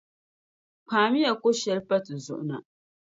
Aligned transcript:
Kpaami 0.87 1.19
ya 1.25 1.31
ko’shɛli 1.41 1.81
m-pa 1.83 1.97
ti 2.05 2.13
zuɣu 2.25 2.43
na. 2.49 2.57